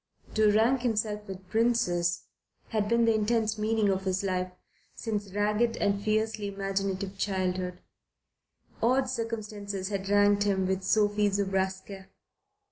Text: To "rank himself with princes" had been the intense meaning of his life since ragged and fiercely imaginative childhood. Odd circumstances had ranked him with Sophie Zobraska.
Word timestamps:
To 0.33 0.51
"rank 0.51 0.81
himself 0.81 1.27
with 1.27 1.47
princes" 1.47 2.23
had 2.69 2.89
been 2.89 3.05
the 3.05 3.13
intense 3.13 3.59
meaning 3.59 3.89
of 3.89 4.05
his 4.05 4.23
life 4.23 4.51
since 4.95 5.31
ragged 5.31 5.77
and 5.77 6.01
fiercely 6.01 6.47
imaginative 6.47 7.19
childhood. 7.19 7.77
Odd 8.81 9.07
circumstances 9.07 9.89
had 9.89 10.09
ranked 10.09 10.41
him 10.41 10.65
with 10.65 10.81
Sophie 10.81 11.29
Zobraska. 11.29 12.07